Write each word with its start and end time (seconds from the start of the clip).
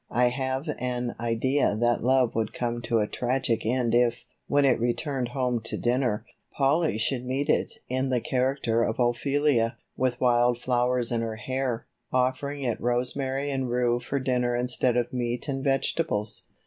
I 0.09 0.29
have 0.29 0.67
an 0.79 1.13
idea 1.19 1.77
that 1.79 2.03
love 2.03 2.33
would 2.33 2.55
come 2.55 2.81
to 2.81 2.97
a 2.97 3.07
tragic 3.07 3.63
end 3.67 3.93
if, 3.93 4.25
when 4.47 4.65
it 4.65 4.79
returned 4.79 5.27
home 5.27 5.61
to 5.65 5.77
dinner, 5.77 6.25
Polly 6.53 6.97
should 6.97 7.23
meet 7.23 7.49
it 7.49 7.73
in 7.87 8.09
the 8.09 8.19
character 8.19 8.81
of 8.81 8.95
Ophelia, 8.99 9.77
with 9.95 10.19
wild 10.19 10.57
flowers 10.57 11.11
in 11.11 11.21
her 11.21 11.35
hair, 11.35 11.85
offering 12.11 12.63
it 12.63 12.81
rosemary 12.81 13.51
and 13.51 13.69
rue 13.69 13.99
for 13.99 14.17
dinner 14.17 14.55
instead 14.55 14.97
of 14.97 15.13
meat 15.13 15.47
and 15.47 15.63
vegetables." 15.63 16.45